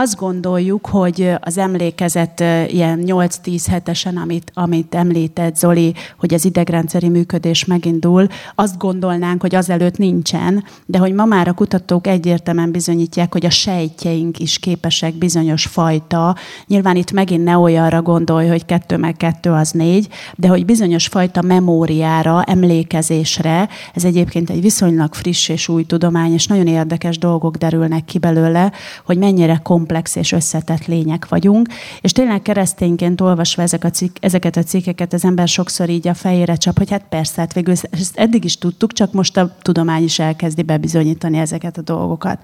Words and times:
azt 0.00 0.16
gondoljuk, 0.16 0.86
hogy 0.86 1.32
az 1.40 1.58
emlékezet 1.58 2.40
ilyen 2.66 3.02
8-10 3.06 3.64
hetesen, 3.70 4.16
amit, 4.16 4.50
amit 4.54 4.94
említett 4.94 5.56
Zoli, 5.56 5.94
hogy 6.18 6.34
az 6.34 6.44
idegrendszeri 6.44 7.08
működés 7.08 7.64
megindul, 7.64 8.26
azt 8.54 8.78
gondolnánk, 8.78 9.40
hogy 9.40 9.54
azelőtt 9.54 9.98
nincsen, 9.98 10.64
de 10.86 10.98
hogy 10.98 11.12
ma 11.12 11.24
már 11.24 11.48
a 11.48 11.52
kutatók 11.52 12.06
egyértelműen 12.06 12.70
bizonyítják, 12.70 13.32
hogy 13.32 13.46
a 13.46 13.50
sejtjeink 13.50 14.38
is 14.38 14.58
képesek 14.58 15.14
bizonyos 15.14 15.66
fajta, 15.66 16.36
nyilván 16.66 16.96
itt 16.96 17.12
megint 17.12 17.44
ne 17.44 17.56
olyanra 17.58 18.02
gondolj, 18.02 18.48
hogy 18.48 18.64
kettő 18.64 18.96
meg 18.96 19.16
kettő 19.16 19.50
az 19.50 19.70
négy, 19.70 20.08
de 20.34 20.48
hogy 20.48 20.64
bizonyos 20.64 21.06
fajta 21.06 21.42
memóriára, 21.42 22.42
emlékezésre, 22.42 23.68
ez 23.94 24.04
egyébként 24.04 24.50
egy 24.50 24.60
viszonylag 24.60 25.14
friss 25.14 25.48
és 25.48 25.68
új 25.68 25.84
tudomány, 25.84 26.32
és 26.32 26.46
nagyon 26.46 26.66
érdekes 26.66 27.18
dolgok 27.18 27.56
derülnek 27.56 28.04
ki 28.04 28.18
belőle, 28.18 28.72
hogy 29.04 29.18
mennyire 29.18 29.60
kom 29.62 29.84
komplex 29.86 30.16
és 30.16 30.32
összetett 30.32 30.86
lények 30.86 31.28
vagyunk, 31.28 31.68
és 32.00 32.12
tényleg 32.12 32.42
keresztényként 32.42 33.20
olvasva 33.20 33.62
ezek 33.62 33.84
a 33.84 33.90
cikk, 33.90 34.16
ezeket 34.20 34.56
a 34.56 34.62
cikkeket 34.62 35.12
az 35.12 35.24
ember 35.24 35.48
sokszor 35.48 35.88
így 35.88 36.08
a 36.08 36.14
fejére 36.14 36.56
csap, 36.56 36.78
hogy 36.78 36.90
hát 36.90 37.04
persze, 37.08 37.40
hát 37.40 37.52
végül 37.52 37.72
ezt 37.72 37.88
eddig 38.14 38.44
is 38.44 38.58
tudtuk, 38.58 38.92
csak 38.92 39.12
most 39.12 39.36
a 39.36 39.56
tudomány 39.62 40.02
is 40.02 40.18
elkezdi 40.18 40.62
bebizonyítani 40.62 41.38
ezeket 41.38 41.78
a 41.78 41.82
dolgokat. 41.82 42.38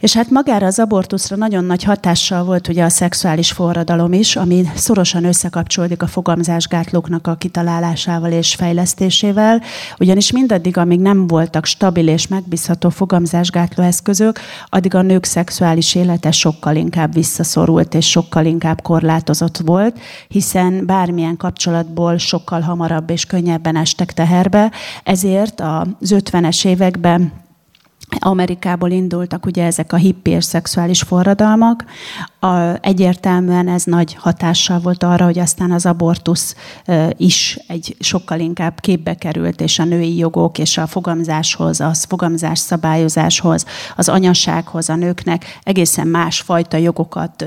És 0.00 0.14
hát 0.14 0.30
magára 0.30 0.66
az 0.66 0.78
abortuszra 0.78 1.36
nagyon 1.36 1.64
nagy 1.64 1.82
hatással 1.82 2.44
volt 2.44 2.68
ugye 2.68 2.84
a 2.84 2.88
szexuális 2.88 3.52
forradalom 3.52 4.12
is, 4.12 4.36
ami 4.36 4.64
szorosan 4.74 5.24
összekapcsolódik 5.24 6.02
a 6.02 6.06
fogamzásgátlóknak 6.06 7.26
a 7.26 7.34
kitalálásával 7.34 8.32
és 8.32 8.54
fejlesztésével, 8.54 9.62
ugyanis 9.98 10.32
mindaddig, 10.32 10.76
amíg 10.76 11.00
nem 11.00 11.26
voltak 11.26 11.64
stabil 11.64 12.08
és 12.08 12.26
megbízható 12.26 12.88
fogamzásgátló 12.88 13.84
eszközök, 13.84 14.40
addig 14.68 14.94
a 14.94 15.02
nők 15.02 15.24
szexuális 15.24 15.94
élete 15.94 16.30
sokkal 16.30 16.76
inkább 16.76 17.14
visszaszorult 17.14 17.94
és 17.94 18.10
sokkal 18.10 18.44
inkább 18.44 18.82
korlátozott 18.82 19.56
volt, 19.56 19.98
hiszen 20.28 20.86
bármilyen 20.86 21.36
kapcsolatból 21.36 22.18
sokkal 22.18 22.60
hamarabb 22.60 23.10
és 23.10 23.24
könnyebben 23.24 23.76
estek 23.76 24.12
teherbe, 24.12 24.72
ezért 25.04 25.60
az 25.60 26.14
50-es 26.14 26.66
években 26.66 27.46
Amerikából 28.18 28.90
indultak 28.90 29.46
ugye 29.46 29.64
ezek 29.64 29.92
a 29.92 29.96
hippi 29.96 30.30
és 30.30 30.44
szexuális 30.44 31.02
forradalmak. 31.02 31.84
A, 32.40 32.48
egyértelműen 32.80 33.68
ez 33.68 33.84
nagy 33.84 34.14
hatással 34.14 34.78
volt 34.78 35.02
arra, 35.02 35.24
hogy 35.24 35.38
aztán 35.38 35.70
az 35.70 35.86
abortusz 35.86 36.56
is 37.16 37.58
egy 37.66 37.96
sokkal 38.00 38.40
inkább 38.40 38.80
képbe 38.80 39.14
került, 39.14 39.60
és 39.60 39.78
a 39.78 39.84
női 39.84 40.16
jogok 40.16 40.58
és 40.58 40.78
a 40.78 40.86
fogamzáshoz, 40.86 41.80
a 41.80 41.94
fogamzás 42.08 42.58
szabályozáshoz, 42.58 43.64
az 43.96 44.08
anyasághoz 44.08 44.88
a 44.88 44.94
nőknek 44.94 45.58
egészen 45.62 46.06
más 46.06 46.40
fajta 46.40 46.76
jogokat 46.76 47.44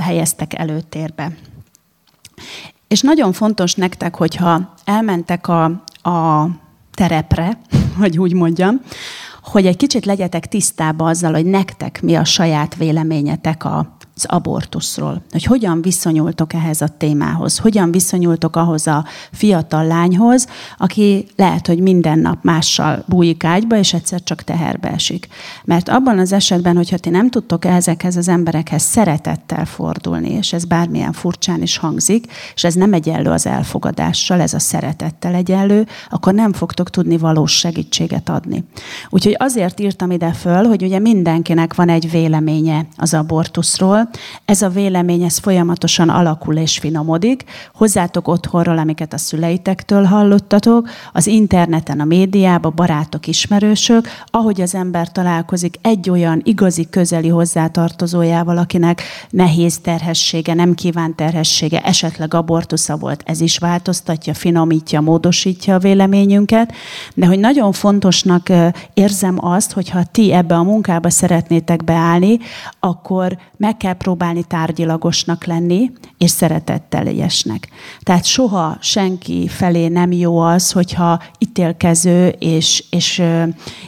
helyeztek 0.00 0.58
előtérbe. 0.58 1.32
És 2.88 3.00
nagyon 3.00 3.32
fontos 3.32 3.74
nektek, 3.74 4.14
hogyha 4.14 4.74
elmentek 4.84 5.48
a, 5.48 5.64
a 6.02 6.48
terepre, 6.94 7.58
hogy 8.00 8.18
úgy 8.18 8.32
mondjam, 8.32 8.80
hogy 9.50 9.66
egy 9.66 9.76
kicsit 9.76 10.04
legyetek 10.04 10.46
tisztában 10.46 11.08
azzal, 11.08 11.32
hogy 11.32 11.46
nektek 11.46 12.02
mi 12.02 12.14
a 12.14 12.24
saját 12.24 12.74
véleményetek 12.74 13.64
a 13.64 13.96
az 14.24 14.30
abortuszról, 14.30 15.22
hogy 15.30 15.44
hogyan 15.44 15.82
viszonyultok 15.82 16.52
ehhez 16.52 16.80
a 16.80 16.88
témához, 16.88 17.58
hogyan 17.58 17.90
viszonyultok 17.90 18.56
ahhoz 18.56 18.86
a 18.86 19.04
fiatal 19.32 19.86
lányhoz, 19.86 20.46
aki 20.78 21.26
lehet, 21.36 21.66
hogy 21.66 21.80
minden 21.80 22.18
nap 22.18 22.42
mással 22.42 23.04
bújik 23.06 23.44
ágyba, 23.44 23.76
és 23.76 23.94
egyszer 23.94 24.22
csak 24.22 24.42
teherbe 24.42 24.90
esik. 24.90 25.28
Mert 25.64 25.88
abban 25.88 26.18
az 26.18 26.32
esetben, 26.32 26.76
hogyha 26.76 26.98
ti 26.98 27.10
nem 27.10 27.30
tudtok 27.30 27.64
ezekhez 27.64 28.16
az 28.16 28.28
emberekhez 28.28 28.82
szeretettel 28.82 29.64
fordulni, 29.64 30.30
és 30.30 30.52
ez 30.52 30.64
bármilyen 30.64 31.12
furcsán 31.12 31.62
is 31.62 31.76
hangzik, 31.76 32.32
és 32.54 32.64
ez 32.64 32.74
nem 32.74 32.92
egyenlő 32.92 33.30
az 33.30 33.46
elfogadással, 33.46 34.40
ez 34.40 34.54
a 34.54 34.58
szeretettel 34.58 35.34
egyenlő, 35.34 35.86
akkor 36.10 36.34
nem 36.34 36.52
fogtok 36.52 36.90
tudni 36.90 37.16
valós 37.16 37.52
segítséget 37.52 38.28
adni. 38.28 38.64
Úgyhogy 39.10 39.36
azért 39.38 39.80
írtam 39.80 40.10
ide 40.10 40.32
föl, 40.32 40.64
hogy 40.64 40.82
ugye 40.82 40.98
mindenkinek 40.98 41.74
van 41.74 41.88
egy 41.88 42.10
véleménye 42.10 42.86
az 42.96 43.14
abortuszról, 43.14 44.09
ez 44.44 44.62
a 44.62 44.68
vélemény, 44.68 45.22
ez 45.22 45.38
folyamatosan 45.38 46.08
alakul 46.08 46.56
és 46.56 46.78
finomodik. 46.78 47.44
Hozzátok 47.74 48.28
otthonról, 48.28 48.78
amiket 48.78 49.12
a 49.12 49.18
szüleitektől 49.18 50.04
hallottatok, 50.04 50.88
az 51.12 51.26
interneten, 51.26 52.00
a 52.00 52.04
médiában, 52.04 52.72
barátok, 52.76 53.26
ismerősök, 53.26 54.08
ahogy 54.26 54.60
az 54.60 54.74
ember 54.74 55.12
találkozik 55.12 55.74
egy 55.82 56.10
olyan 56.10 56.40
igazi, 56.44 56.86
közeli 56.90 57.28
hozzátartozójával, 57.28 58.58
akinek 58.58 59.02
nehéz 59.30 59.78
terhessége, 59.78 60.54
nem 60.54 60.74
kívánt 60.74 61.16
terhessége, 61.16 61.80
esetleg 61.80 62.34
abortusza 62.34 62.96
volt, 62.96 63.22
ez 63.24 63.40
is 63.40 63.58
változtatja, 63.58 64.34
finomítja, 64.34 65.00
módosítja 65.00 65.74
a 65.74 65.78
véleményünket, 65.78 66.72
de 67.14 67.26
hogy 67.26 67.38
nagyon 67.38 67.72
fontosnak 67.72 68.48
érzem 68.94 69.44
azt, 69.44 69.72
hogyha 69.72 70.02
ti 70.04 70.32
ebbe 70.32 70.54
a 70.54 70.62
munkába 70.62 71.10
szeretnétek 71.10 71.84
beállni, 71.84 72.38
akkor 72.80 73.38
meg 73.56 73.76
kell 73.76 73.89
próbálni 73.94 74.44
tárgyilagosnak 74.44 75.44
lenni, 75.44 75.90
és 76.18 76.30
szeretetteljesnek. 76.30 77.68
Tehát 78.00 78.24
soha 78.24 78.76
senki 78.80 79.48
felé 79.48 79.88
nem 79.88 80.12
jó 80.12 80.38
az, 80.38 80.72
hogyha 80.72 81.22
ítélkező 81.38 82.28
és, 82.28 82.84
és, 82.90 83.22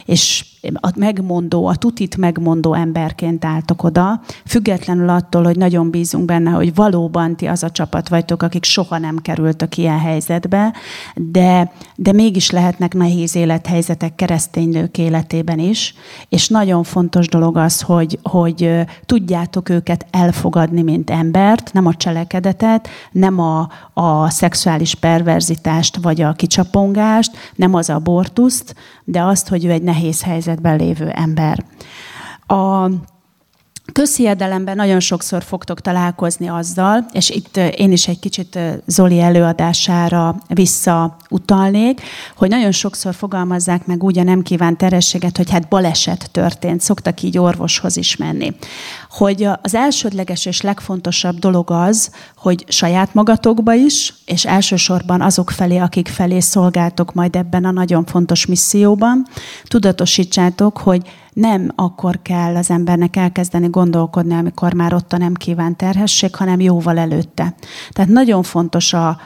és 0.05 0.45
a 0.73 0.91
megmondó, 0.95 1.65
a 1.65 1.75
tutit 1.75 2.17
megmondó 2.17 2.73
emberként 2.73 3.45
álltok 3.45 3.83
oda, 3.83 4.21
függetlenül 4.45 5.09
attól, 5.09 5.43
hogy 5.43 5.57
nagyon 5.57 5.89
bízunk 5.89 6.25
benne, 6.25 6.49
hogy 6.49 6.75
valóban 6.75 7.35
ti 7.35 7.45
az 7.45 7.63
a 7.63 7.71
csapat 7.71 8.09
vagytok, 8.09 8.43
akik 8.43 8.63
soha 8.63 8.97
nem 8.97 9.17
kerültök 9.17 9.77
ilyen 9.77 9.99
helyzetbe, 9.99 10.73
de, 11.15 11.71
de 11.95 12.11
mégis 12.11 12.49
lehetnek 12.49 12.93
nehéz 12.93 13.35
élethelyzetek 13.35 14.15
keresztény 14.15 14.69
nők 14.69 14.97
életében 14.97 15.59
is, 15.59 15.95
és 16.29 16.47
nagyon 16.47 16.83
fontos 16.83 17.27
dolog 17.27 17.57
az, 17.57 17.81
hogy, 17.81 18.19
hogy 18.23 18.85
tudjátok 19.05 19.69
őket 19.69 20.05
elfogadni, 20.11 20.81
mint 20.81 21.09
embert, 21.09 21.73
nem 21.73 21.85
a 21.85 21.93
cselekedetet, 21.93 22.87
nem 23.11 23.39
a, 23.39 23.69
a 23.93 24.29
szexuális 24.29 24.95
perverzitást, 24.95 25.97
vagy 26.01 26.21
a 26.21 26.33
kicsapongást, 26.33 27.31
nem 27.55 27.73
az 27.73 27.89
abortuszt, 27.89 28.75
de 29.03 29.23
azt, 29.23 29.47
hogy 29.47 29.65
ő 29.65 29.71
egy 29.71 29.83
nehéz 29.83 30.21
helyzetben 30.53 30.77
lévő 30.77 31.09
ember. 31.09 31.65
A 32.47 32.89
Közhiedelemben 33.91 34.75
nagyon 34.75 34.99
sokszor 34.99 35.43
fogtok 35.43 35.81
találkozni 35.81 36.47
azzal, 36.47 37.05
és 37.11 37.29
itt 37.29 37.57
én 37.57 37.91
is 37.91 38.07
egy 38.07 38.19
kicsit 38.19 38.59
Zoli 38.85 39.19
előadására 39.19 40.35
visszautalnék, 40.47 42.01
hogy 42.35 42.49
nagyon 42.49 42.71
sokszor 42.71 43.13
fogalmazzák 43.13 43.85
meg 43.85 44.03
úgy 44.03 44.19
a 44.19 44.23
nem 44.23 44.41
kívánt 44.41 44.77
terhességet, 44.77 45.37
hogy 45.37 45.49
hát 45.49 45.67
baleset 45.67 46.29
történt, 46.31 46.81
szoktak 46.81 47.21
így 47.21 47.37
orvoshoz 47.37 47.97
is 47.97 48.15
menni. 48.15 48.55
Hogy 49.09 49.47
az 49.61 49.75
elsődleges 49.75 50.45
és 50.45 50.61
legfontosabb 50.61 51.39
dolog 51.39 51.71
az, 51.71 52.11
hogy 52.37 52.65
saját 52.67 53.13
magatokba 53.13 53.73
is, 53.73 54.13
és 54.25 54.45
elsősorban 54.45 55.21
azok 55.21 55.51
felé, 55.51 55.77
akik 55.77 56.07
felé 56.07 56.39
szolgáltok 56.39 57.13
majd 57.13 57.35
ebben 57.35 57.65
a 57.65 57.71
nagyon 57.71 58.05
fontos 58.05 58.45
misszióban, 58.45 59.27
tudatosítsátok, 59.63 60.77
hogy 60.77 61.01
nem 61.33 61.71
akkor 61.75 62.19
kell 62.21 62.55
az 62.55 62.69
embernek 62.69 63.15
elkezdeni 63.15 63.67
gondolkodni, 63.67 64.33
amikor 64.33 64.73
már 64.73 64.93
ott 64.93 65.13
a 65.13 65.17
nem 65.17 65.33
kívánt 65.33 65.77
terhesség, 65.77 66.35
hanem 66.35 66.59
jóval 66.59 66.97
előtte. 66.97 67.55
Tehát 67.91 68.11
nagyon 68.11 68.43
fontos 68.43 68.93
a, 68.93 69.17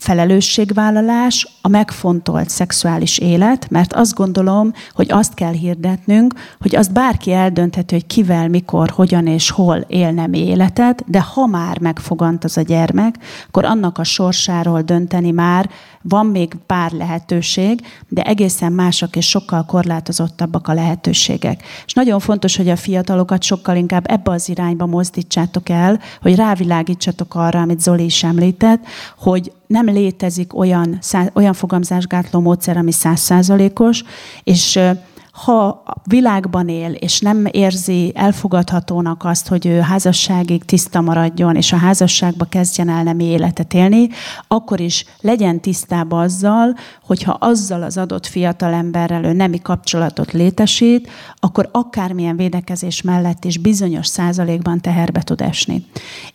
felelősségvállalás, 0.00 1.48
a 1.60 1.68
megfontolt 1.68 2.48
szexuális 2.48 3.18
élet, 3.18 3.70
mert 3.70 3.92
azt 3.92 4.14
gondolom, 4.14 4.72
hogy 4.92 5.10
azt 5.10 5.34
kell 5.34 5.52
hirdetnünk, 5.52 6.34
hogy 6.60 6.76
azt 6.76 6.92
bárki 6.92 7.32
eldöntheti, 7.32 7.94
hogy 7.94 8.06
kivel, 8.06 8.48
mikor, 8.48 8.90
hogyan 8.90 9.26
és 9.26 9.50
hol 9.50 9.76
élne 9.76 10.26
mi 10.26 10.38
életet, 10.38 11.04
de 11.06 11.20
ha 11.20 11.46
már 11.46 11.78
megfogant 11.78 12.44
az 12.44 12.56
a 12.56 12.62
gyermek, 12.62 13.14
akkor 13.46 13.64
annak 13.64 13.98
a 13.98 14.04
sorsáról 14.04 14.82
dönteni 14.82 15.30
már 15.30 15.70
van 16.02 16.26
még 16.26 16.54
pár 16.66 16.92
lehetőség, 16.92 17.80
de 18.08 18.22
egészen 18.22 18.72
mások 18.72 19.16
és 19.16 19.28
sokkal 19.28 19.64
korlátozottabbak 19.64 20.68
a 20.68 20.74
lehetőségek. 20.74 21.62
És 21.86 21.92
nagyon 21.92 22.20
fontos, 22.20 22.56
hogy 22.56 22.68
a 22.68 22.76
fiatalokat 22.76 23.42
sokkal 23.42 23.76
inkább 23.76 24.10
ebbe 24.10 24.30
az 24.30 24.48
irányba 24.48 24.86
mozdítsátok 24.86 25.68
el, 25.68 26.00
hogy 26.20 26.34
rávilágítsatok 26.34 27.34
arra, 27.34 27.60
amit 27.60 27.80
Zoli 27.80 28.04
is 28.04 28.24
említett, 28.24 28.84
hogy 29.18 29.52
nem 29.70 29.86
létezik 29.86 30.56
olyan, 30.56 30.98
olyan 31.32 31.52
fogamzásgátló 31.52 32.40
módszer, 32.40 32.76
ami 32.76 32.92
százszázalékos, 32.92 34.02
és 34.42 34.78
ha 35.32 35.82
világban 36.04 36.68
él, 36.68 36.92
és 36.92 37.20
nem 37.20 37.46
érzi 37.50 38.12
elfogadhatónak 38.14 39.24
azt, 39.24 39.48
hogy 39.48 39.66
ő 39.66 39.80
házasságig 39.80 40.64
tiszta 40.64 41.00
maradjon, 41.00 41.56
és 41.56 41.72
a 41.72 41.76
házasságba 41.76 42.44
kezdjen 42.44 42.88
el 42.88 43.02
nem 43.02 43.18
életet 43.18 43.74
élni, 43.74 44.08
akkor 44.48 44.80
is 44.80 45.04
legyen 45.20 45.60
tisztában 45.60 46.20
azzal, 46.20 46.74
hogyha 47.06 47.32
azzal 47.32 47.82
az 47.82 47.96
adott 47.96 48.26
fiatalemberrel 48.26 49.24
ő 49.24 49.32
nemi 49.32 49.58
kapcsolatot 49.62 50.32
létesít, 50.32 51.10
akkor 51.36 51.68
akármilyen 51.72 52.36
védekezés 52.36 53.02
mellett 53.02 53.44
is 53.44 53.58
bizonyos 53.58 54.06
százalékban 54.06 54.80
teherbe 54.80 55.22
tud 55.22 55.40
esni. 55.40 55.86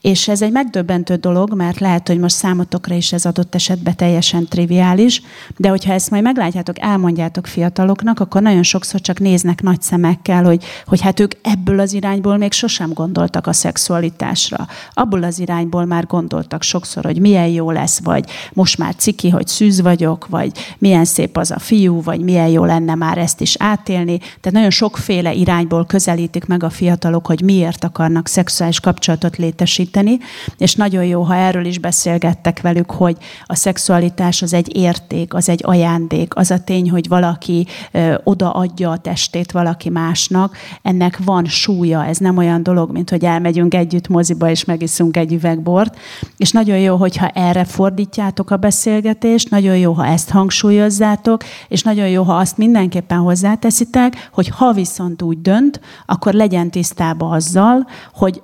És 0.01 0.27
ez 0.27 0.41
egy 0.41 0.51
megdöbbentő 0.51 1.15
dolog, 1.15 1.53
mert 1.53 1.79
lehet, 1.79 2.07
hogy 2.07 2.19
most 2.19 2.35
számotokra 2.35 2.95
is 2.95 3.13
ez 3.13 3.25
adott 3.25 3.55
esetben 3.55 3.95
teljesen 3.95 4.47
triviális, 4.47 5.21
de 5.57 5.69
hogyha 5.69 5.93
ezt 5.93 6.09
majd 6.09 6.23
meglátjátok, 6.23 6.79
elmondjátok 6.79 7.47
fiataloknak, 7.47 8.19
akkor 8.19 8.41
nagyon 8.41 8.63
sokszor 8.85 9.01
csak 9.01 9.19
néznek 9.19 9.61
nagy 9.61 9.81
szemekkel, 9.81 10.43
hogy, 10.43 10.63
hogy 10.85 11.01
hát 11.01 11.19
ők 11.19 11.31
ebből 11.41 11.79
az 11.79 11.93
irányból 11.93 12.37
még 12.37 12.51
sosem 12.51 12.93
gondoltak 12.93 13.47
a 13.47 13.53
szexualitásra. 13.53 14.67
Abból 14.93 15.23
az 15.23 15.39
irányból 15.39 15.85
már 15.85 16.05
gondoltak 16.05 16.63
sokszor, 16.63 17.05
hogy 17.05 17.19
milyen 17.19 17.47
jó 17.47 17.71
lesz, 17.71 17.99
vagy 18.03 18.29
most 18.53 18.77
már 18.77 18.95
ciki, 18.95 19.29
hogy 19.29 19.47
szűz 19.47 19.81
vagyok, 19.81 20.27
vagy 20.27 20.51
milyen 20.77 21.05
szép 21.05 21.37
az 21.37 21.51
a 21.51 21.59
fiú, 21.59 22.01
vagy 22.01 22.19
milyen 22.19 22.47
jó 22.47 22.65
lenne 22.65 22.95
már 22.95 23.17
ezt 23.17 23.41
is 23.41 23.55
átélni. 23.59 24.17
Tehát 24.17 24.51
nagyon 24.51 24.69
sokféle 24.69 25.33
irányból 25.33 25.85
közelítik 25.85 26.45
meg 26.45 26.63
a 26.63 26.69
fiatalok, 26.69 27.25
hogy 27.27 27.41
miért 27.41 27.83
akarnak 27.83 28.27
szexuális 28.27 28.79
kapcsolatot 28.79 29.37
létesíteni, 29.37 30.17
és 30.57 30.75
nagyon 30.75 31.05
jó, 31.05 31.21
ha 31.21 31.35
erről 31.35 31.65
is 31.65 31.79
beszélgettek 31.79 32.61
velük, 32.61 32.91
hogy 32.91 33.17
a 33.45 33.55
szexualitás 33.55 34.41
az 34.41 34.53
egy 34.53 34.75
érték, 34.77 35.33
az 35.33 35.49
egy 35.49 35.61
ajándék, 35.63 36.35
az 36.35 36.51
a 36.51 36.59
tény, 36.59 36.89
hogy 36.89 37.07
valaki 37.07 37.67
ö, 37.91 38.15
odaadja 38.23 38.74
a 38.83 38.97
testét 38.97 39.51
valaki 39.51 39.89
másnak, 39.89 40.57
ennek 40.81 41.19
van 41.25 41.45
súlya, 41.45 42.05
ez 42.05 42.17
nem 42.17 42.37
olyan 42.37 42.63
dolog, 42.63 42.91
mint 42.91 43.09
hogy 43.09 43.25
elmegyünk 43.25 43.73
együtt 43.73 44.07
moziba 44.07 44.49
és 44.49 44.65
megiszunk 44.65 45.17
egy 45.17 45.33
üvegbort, 45.33 45.97
és 46.37 46.51
nagyon 46.51 46.77
jó, 46.77 46.95
hogyha 46.95 47.27
erre 47.27 47.65
fordítjátok 47.65 48.51
a 48.51 48.57
beszélgetést, 48.57 49.49
nagyon 49.49 49.77
jó, 49.77 49.93
ha 49.93 50.05
ezt 50.05 50.29
hangsúlyozzátok, 50.29 51.43
és 51.67 51.83
nagyon 51.83 52.07
jó, 52.07 52.23
ha 52.23 52.37
azt 52.37 52.57
mindenképpen 52.57 53.17
hozzáteszitek, 53.17 54.29
hogy 54.33 54.47
ha 54.47 54.71
viszont 54.71 55.21
úgy 55.21 55.41
dönt, 55.41 55.79
akkor 56.05 56.33
legyen 56.33 56.71
tisztában 56.71 57.31
azzal, 57.31 57.87
hogy 58.13 58.41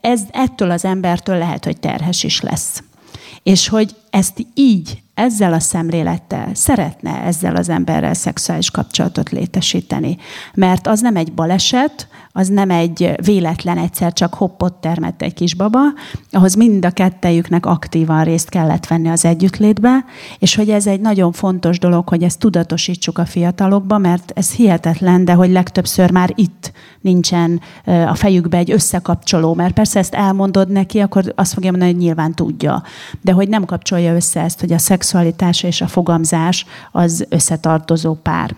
ez, 0.00 0.20
ettől 0.30 0.70
az 0.70 0.84
embertől 0.84 1.38
lehet, 1.38 1.64
hogy 1.64 1.80
terhes 1.80 2.24
is 2.24 2.40
lesz. 2.40 2.82
És 3.42 3.68
hogy 3.68 3.94
ezt 4.10 4.46
így, 4.54 5.02
ezzel 5.18 5.52
a 5.52 5.60
szemlélettel 5.60 6.54
szeretne 6.54 7.22
ezzel 7.22 7.56
az 7.56 7.68
emberrel 7.68 8.14
szexuális 8.14 8.70
kapcsolatot 8.70 9.30
létesíteni. 9.30 10.16
Mert 10.54 10.86
az 10.86 11.00
nem 11.00 11.16
egy 11.16 11.32
baleset, 11.32 12.08
az 12.38 12.48
nem 12.48 12.70
egy 12.70 13.14
véletlen 13.24 13.78
egyszer 13.78 14.12
csak 14.12 14.34
hoppot 14.34 14.74
termett 14.74 15.22
egy 15.22 15.34
kisbaba, 15.34 15.78
ahhoz 16.30 16.54
mind 16.54 16.84
a 16.84 16.90
kettejüknek 16.90 17.66
aktívan 17.66 18.24
részt 18.24 18.48
kellett 18.48 18.86
venni 18.86 19.08
az 19.08 19.24
együttlétbe, 19.24 20.04
és 20.38 20.54
hogy 20.54 20.70
ez 20.70 20.86
egy 20.86 21.00
nagyon 21.00 21.32
fontos 21.32 21.78
dolog, 21.78 22.08
hogy 22.08 22.22
ezt 22.22 22.38
tudatosítsuk 22.38 23.18
a 23.18 23.24
fiatalokba, 23.24 23.98
mert 23.98 24.32
ez 24.34 24.52
hihetetlen, 24.52 25.24
de 25.24 25.32
hogy 25.32 25.50
legtöbbször 25.50 26.10
már 26.10 26.32
itt 26.34 26.72
nincsen 27.00 27.60
a 27.84 28.14
fejükbe 28.14 28.56
egy 28.56 28.70
összekapcsoló, 28.70 29.54
mert 29.54 29.74
persze 29.74 29.98
ezt 29.98 30.14
elmondod 30.14 30.70
neki, 30.70 30.98
akkor 30.98 31.32
azt 31.36 31.52
fogja 31.52 31.70
mondani, 31.70 31.92
hogy 31.92 32.00
nyilván 32.00 32.34
tudja. 32.34 32.82
De 33.20 33.32
hogy 33.32 33.48
nem 33.48 33.64
kapcsolja 33.64 34.14
össze 34.14 34.40
ezt, 34.40 34.60
hogy 34.60 34.72
a 34.72 34.78
szexualitás 34.78 35.62
és 35.62 35.80
a 35.80 35.86
fogamzás 35.86 36.66
az 36.92 37.26
összetartozó 37.28 38.14
pár. 38.14 38.56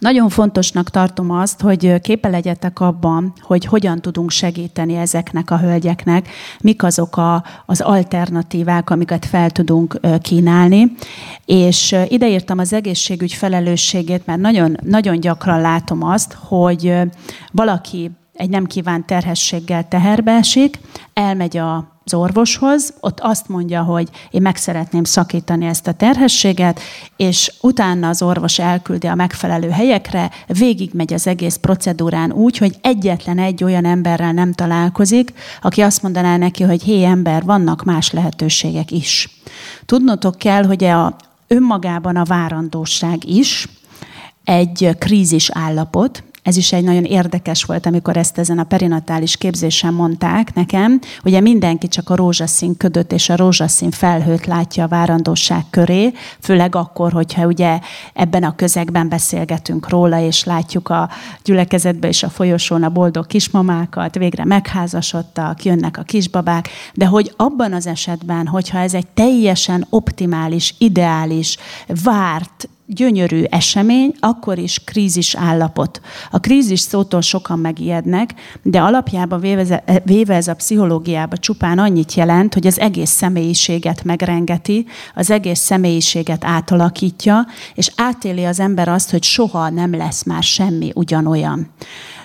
Nagyon 0.00 0.28
fontosnak 0.28 0.90
tartom 0.90 1.30
azt, 1.30 1.60
hogy 1.60 2.00
képe 2.00 2.28
legyetek 2.28 2.80
abban, 2.80 3.32
hogy 3.40 3.64
hogyan 3.64 4.00
tudunk 4.00 4.30
segíteni 4.30 4.94
ezeknek 4.94 5.50
a 5.50 5.58
hölgyeknek, 5.58 6.28
mik 6.60 6.82
azok 6.82 7.16
a, 7.16 7.44
az 7.66 7.80
alternatívák, 7.80 8.90
amiket 8.90 9.26
fel 9.26 9.50
tudunk 9.50 10.00
kínálni. 10.22 10.92
És 11.44 11.96
ideírtam 12.08 12.58
az 12.58 12.72
egészségügy 12.72 13.32
felelősségét, 13.32 14.26
mert 14.26 14.40
nagyon, 14.40 14.76
nagyon 14.82 15.20
gyakran 15.20 15.60
látom 15.60 16.02
azt, 16.02 16.32
hogy 16.32 16.94
valaki 17.52 18.10
egy 18.32 18.50
nem 18.50 18.64
kívánt 18.64 19.06
terhességgel 19.06 19.88
teherbe 19.88 20.32
esik, 20.32 20.78
elmegy 21.12 21.56
a 21.56 21.99
az 22.12 22.18
orvoshoz, 22.18 22.94
ott 23.00 23.20
azt 23.20 23.48
mondja, 23.48 23.82
hogy 23.82 24.08
én 24.30 24.42
meg 24.42 24.56
szeretném 24.56 25.04
szakítani 25.04 25.66
ezt 25.66 25.86
a 25.86 25.92
terhességet, 25.92 26.80
és 27.16 27.52
utána 27.60 28.08
az 28.08 28.22
orvos 28.22 28.58
elküldi 28.58 29.06
a 29.06 29.14
megfelelő 29.14 29.68
helyekre, 29.68 30.30
végigmegy 30.46 31.12
az 31.12 31.26
egész 31.26 31.56
procedúrán 31.56 32.32
úgy, 32.32 32.58
hogy 32.58 32.76
egyetlen 32.80 33.38
egy 33.38 33.64
olyan 33.64 33.84
emberrel 33.84 34.32
nem 34.32 34.52
találkozik, 34.52 35.32
aki 35.62 35.80
azt 35.80 36.02
mondaná 36.02 36.36
neki, 36.36 36.62
hogy 36.62 36.82
hé 36.82 37.04
ember, 37.04 37.44
vannak 37.44 37.84
más 37.84 38.10
lehetőségek 38.12 38.90
is. 38.90 39.28
Tudnotok 39.86 40.38
kell, 40.38 40.64
hogy 40.64 40.84
a, 40.84 41.16
önmagában 41.46 42.16
a 42.16 42.24
várandóság 42.24 43.28
is 43.28 43.68
egy 44.44 44.96
krízis 44.98 45.50
állapot, 45.52 46.22
ez 46.42 46.56
is 46.56 46.72
egy 46.72 46.84
nagyon 46.84 47.04
érdekes 47.04 47.64
volt, 47.64 47.86
amikor 47.86 48.16
ezt 48.16 48.38
ezen 48.38 48.58
a 48.58 48.64
perinatális 48.64 49.36
képzésen 49.36 49.94
mondták 49.94 50.54
nekem. 50.54 51.00
Ugye 51.24 51.40
mindenki 51.40 51.88
csak 51.88 52.10
a 52.10 52.16
rózsaszín 52.16 52.76
ködöt 52.76 53.12
és 53.12 53.28
a 53.28 53.36
rózsaszín 53.36 53.90
felhőt 53.90 54.46
látja 54.46 54.84
a 54.84 54.88
várandóság 54.88 55.64
köré, 55.70 56.12
főleg 56.40 56.74
akkor, 56.74 57.12
hogyha 57.12 57.46
ugye 57.46 57.78
ebben 58.14 58.42
a 58.42 58.54
közegben 58.54 59.08
beszélgetünk 59.08 59.88
róla, 59.88 60.20
és 60.20 60.44
látjuk 60.44 60.88
a 60.88 61.08
gyülekezetbe 61.44 62.08
és 62.08 62.22
a 62.22 62.28
folyosón 62.28 62.82
a 62.82 62.88
boldog 62.88 63.26
kismamákat, 63.26 64.14
végre 64.14 64.44
megházasodtak, 64.44 65.64
jönnek 65.64 65.98
a 65.98 66.02
kisbabák, 66.02 66.68
de 66.94 67.06
hogy 67.06 67.32
abban 67.36 67.72
az 67.72 67.86
esetben, 67.86 68.46
hogyha 68.46 68.78
ez 68.78 68.94
egy 68.94 69.06
teljesen 69.06 69.86
optimális, 69.90 70.74
ideális, 70.78 71.56
várt, 72.02 72.68
gyönyörű 72.94 73.42
esemény, 73.42 74.14
akkor 74.20 74.58
is 74.58 74.84
krízis 74.84 75.34
állapot. 75.34 76.00
A 76.30 76.38
krízis 76.38 76.80
szótól 76.80 77.20
sokan 77.20 77.58
megijednek, 77.58 78.34
de 78.62 78.80
alapjában 78.80 79.40
véve, 79.40 79.84
véve 80.04 80.34
ez 80.34 80.48
a 80.48 80.54
pszichológiában 80.54 81.38
csupán 81.40 81.78
annyit 81.78 82.14
jelent, 82.14 82.54
hogy 82.54 82.66
az 82.66 82.78
egész 82.78 83.10
személyiséget 83.10 84.04
megrengeti, 84.04 84.86
az 85.14 85.30
egész 85.30 85.60
személyiséget 85.60 86.44
átalakítja, 86.44 87.46
és 87.74 87.92
átéli 87.96 88.44
az 88.44 88.60
ember 88.60 88.88
azt, 88.88 89.10
hogy 89.10 89.22
soha 89.22 89.68
nem 89.68 89.96
lesz 89.96 90.22
már 90.22 90.42
semmi 90.42 90.90
ugyanolyan. 90.94 91.68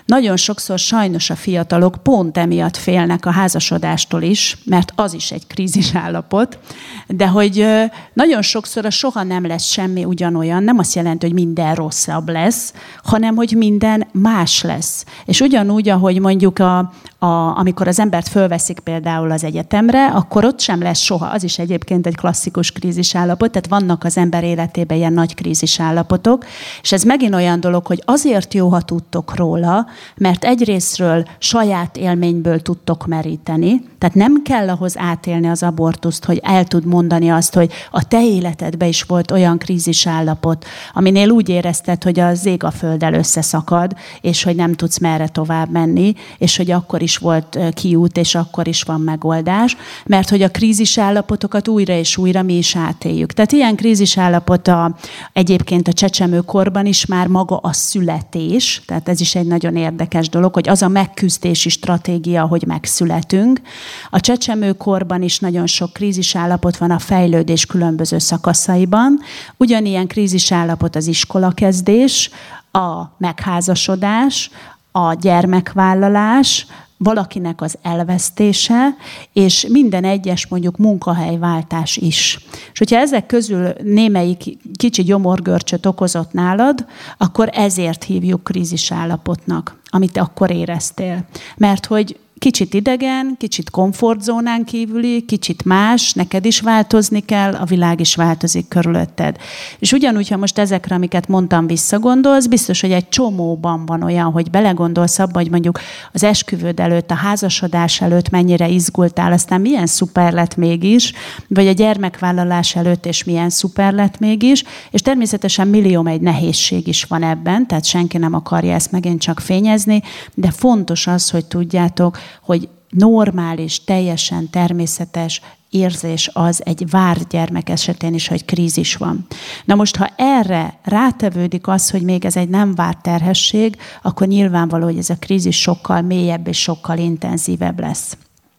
Nagyon 0.05 0.37
sokszor 0.37 0.79
sajnos 0.79 1.29
a 1.29 1.35
fiatalok 1.35 1.95
pont 2.03 2.37
emiatt 2.37 2.77
félnek 2.77 3.25
a 3.25 3.31
házasodástól 3.31 4.21
is, 4.21 4.57
mert 4.65 4.91
az 4.95 5.13
is 5.13 5.31
egy 5.31 5.47
krízis 5.47 5.95
állapot, 5.95 6.59
de 7.07 7.27
hogy 7.27 7.67
nagyon 8.13 8.41
sokszor 8.41 8.85
a 8.85 8.89
soha 8.89 9.23
nem 9.23 9.47
lesz 9.47 9.65
semmi 9.65 10.05
ugyanolyan, 10.05 10.63
nem 10.63 10.77
azt 10.77 10.95
jelenti, 10.95 11.25
hogy 11.25 11.35
minden 11.35 11.75
rosszabb 11.75 12.29
lesz, 12.29 12.73
hanem 13.03 13.35
hogy 13.35 13.53
minden 13.57 14.07
más 14.11 14.61
lesz. 14.61 15.05
És 15.25 15.39
ugyanúgy, 15.39 15.89
ahogy 15.89 16.19
mondjuk 16.19 16.59
a, 16.59 16.93
a, 17.25 17.57
amikor 17.57 17.87
az 17.87 17.99
embert 17.99 18.27
fölveszik 18.27 18.79
például 18.79 19.31
az 19.31 19.43
egyetemre, 19.43 20.05
akkor 20.05 20.45
ott 20.45 20.59
sem 20.59 20.81
lesz 20.81 20.99
soha. 20.99 21.25
Az 21.25 21.43
is 21.43 21.59
egyébként 21.59 22.07
egy 22.07 22.15
klasszikus 22.15 22.71
krízis 22.71 23.15
állapot, 23.15 23.51
tehát 23.51 23.67
vannak 23.67 24.03
az 24.03 24.17
ember 24.17 24.43
életében 24.43 24.97
ilyen 24.97 25.13
nagy 25.13 25.35
krízis 25.35 25.79
állapotok, 25.79 26.45
és 26.81 26.91
ez 26.91 27.03
megint 27.03 27.33
olyan 27.33 27.59
dolog, 27.59 27.85
hogy 27.85 28.01
azért 28.05 28.53
jó, 28.53 28.67
ha 28.67 28.81
tudtok 28.81 29.35
róla, 29.35 29.85
mert 30.17 30.43
egyrésztről 30.43 31.25
saját 31.37 31.97
élményből 31.97 32.61
tudtok 32.61 33.05
meríteni, 33.07 33.81
tehát 33.97 34.15
nem 34.15 34.41
kell 34.43 34.69
ahhoz 34.69 34.97
átélni 34.97 35.47
az 35.47 35.63
abortuszt, 35.63 36.25
hogy 36.25 36.39
el 36.43 36.65
tud 36.65 36.85
mondani 36.85 37.29
azt, 37.29 37.53
hogy 37.53 37.71
a 37.91 38.07
te 38.07 38.25
életedben 38.25 38.87
is 38.87 39.03
volt 39.03 39.31
olyan 39.31 39.57
krízis 39.57 40.07
állapot, 40.07 40.65
aminél 40.93 41.29
úgy 41.29 41.49
érezted, 41.49 42.03
hogy 42.03 42.19
az 42.19 42.45
ég 42.45 42.63
a 42.63 42.71
földdel 42.71 43.13
összeszakad, 43.13 43.95
és 44.21 44.43
hogy 44.43 44.55
nem 44.55 44.73
tudsz 44.73 44.97
merre 44.97 45.27
tovább 45.27 45.69
menni, 45.69 46.13
és 46.37 46.57
hogy 46.57 46.71
akkor 46.71 47.01
is 47.01 47.14
volt 47.17 47.57
kiút, 47.73 48.17
és 48.17 48.35
akkor 48.35 48.67
is 48.67 48.83
van 48.83 49.01
megoldás, 49.01 49.77
mert 50.05 50.29
hogy 50.29 50.41
a 50.41 50.49
krízis 50.49 50.97
állapotokat 50.97 51.67
újra 51.67 51.93
és 51.93 52.17
újra 52.17 52.41
mi 52.41 52.53
is 52.53 52.75
átéljük. 52.75 53.33
Tehát 53.33 53.51
ilyen 53.51 53.75
krízis 53.75 54.17
a, 54.17 54.95
egyébként 55.33 55.87
a 55.87 55.93
csecsemőkorban 55.93 56.85
is 56.85 57.05
már 57.05 57.27
maga 57.27 57.57
a 57.57 57.73
születés, 57.73 58.81
tehát 58.85 59.09
ez 59.09 59.21
is 59.21 59.35
egy 59.35 59.47
nagyon 59.47 59.75
érdekes 59.75 60.29
dolog, 60.29 60.53
hogy 60.53 60.69
az 60.69 60.81
a 60.81 60.87
megküzdési 60.87 61.69
stratégia, 61.69 62.45
hogy 62.45 62.63
megszületünk. 62.67 63.61
A 64.09 64.19
csecsemőkorban 64.19 65.21
is 65.21 65.39
nagyon 65.39 65.67
sok 65.67 65.93
krízis 65.93 66.35
állapot 66.35 66.77
van 66.77 66.91
a 66.91 66.99
fejlődés 66.99 67.65
különböző 67.65 68.17
szakaszaiban. 68.17 69.19
Ugyanilyen 69.57 70.07
krízis 70.07 70.51
állapot 70.51 70.95
az 70.95 71.07
iskolakezdés, 71.07 72.29
a 72.71 73.15
megházasodás, 73.17 74.51
a 74.91 75.13
gyermekvállalás, 75.13 76.67
valakinek 76.97 77.61
az 77.61 77.77
elvesztése, 77.81 78.95
és 79.33 79.67
minden 79.69 80.03
egyes 80.03 80.47
mondjuk 80.47 80.77
munkahelyváltás 80.77 81.97
is. 81.97 82.39
És 82.71 82.77
hogyha 82.77 82.97
ezek 82.97 83.25
közül 83.25 83.73
némelyik 83.83 84.43
kicsi 84.77 85.03
gyomorgörcsöt 85.03 85.85
okozott 85.85 86.31
nálad, 86.31 86.85
akkor 87.17 87.49
ezért 87.53 88.03
hívjuk 88.03 88.43
krízisállapotnak, 88.43 89.79
amit 89.89 90.17
akkor 90.17 90.51
éreztél. 90.51 91.25
Mert 91.57 91.85
hogy 91.85 92.17
kicsit 92.45 92.73
idegen, 92.73 93.35
kicsit 93.37 93.69
komfortzónán 93.69 94.63
kívüli, 94.63 95.21
kicsit 95.21 95.63
más, 95.63 96.13
neked 96.13 96.45
is 96.45 96.59
változni 96.59 97.19
kell, 97.19 97.53
a 97.53 97.65
világ 97.65 97.99
is 97.99 98.15
változik 98.15 98.67
körülötted. 98.67 99.37
És 99.79 99.91
ugyanúgy, 99.91 100.29
ha 100.29 100.37
most 100.37 100.57
ezekre, 100.57 100.95
amiket 100.95 101.27
mondtam, 101.27 101.67
visszagondolsz, 101.67 102.45
biztos, 102.45 102.81
hogy 102.81 102.91
egy 102.91 103.09
csomóban 103.09 103.85
van 103.85 104.03
olyan, 104.03 104.31
hogy 104.31 104.49
belegondolsz 104.49 105.19
abba, 105.19 105.39
hogy 105.39 105.49
mondjuk 105.49 105.79
az 106.11 106.23
esküvőd 106.23 106.79
előtt, 106.79 107.11
a 107.11 107.15
házasodás 107.15 108.01
előtt 108.01 108.29
mennyire 108.29 108.67
izgultál, 108.67 109.31
aztán 109.31 109.61
milyen 109.61 109.87
szuper 109.87 110.33
lett 110.33 110.55
mégis, 110.55 111.13
vagy 111.47 111.67
a 111.67 111.71
gyermekvállalás 111.71 112.75
előtt, 112.75 113.05
és 113.05 113.23
milyen 113.23 113.49
szuper 113.49 113.93
lett 113.93 114.19
mégis, 114.19 114.63
és 114.91 115.01
természetesen 115.01 115.67
millió 115.67 116.05
egy 116.05 116.21
nehézség 116.21 116.87
is 116.87 117.03
van 117.03 117.23
ebben, 117.23 117.67
tehát 117.67 117.85
senki 117.85 118.17
nem 118.17 118.33
akarja 118.33 118.73
ezt 118.73 118.91
megint 118.91 119.21
csak 119.21 119.39
fényezni, 119.39 120.01
de 120.33 120.51
fontos 120.51 121.07
az, 121.07 121.29
hogy 121.29 121.45
tudjátok, 121.45 122.17
hogy 122.41 122.69
normális, 122.89 123.83
teljesen 123.83 124.49
természetes 124.49 125.41
érzés 125.69 126.29
az 126.33 126.65
egy 126.65 126.89
várt 126.89 127.27
gyermek 127.27 127.69
esetén 127.69 128.13
is, 128.13 128.27
hogy 128.27 128.45
krízis 128.45 128.95
van. 128.95 129.25
Na 129.65 129.75
most, 129.75 129.95
ha 129.95 130.11
erre 130.15 130.79
rátevődik 130.83 131.67
az, 131.67 131.89
hogy 131.89 132.01
még 132.01 132.25
ez 132.25 132.35
egy 132.35 132.49
nem 132.49 132.75
várt 132.75 133.01
terhesség, 133.01 133.77
akkor 134.01 134.27
nyilvánvaló, 134.27 134.85
hogy 134.85 134.97
ez 134.97 135.09
a 135.09 135.17
krízis 135.19 135.61
sokkal 135.61 136.01
mélyebb 136.01 136.47
és 136.47 136.61
sokkal 136.61 136.97
intenzívebb 136.97 137.79
lesz. 137.79 138.17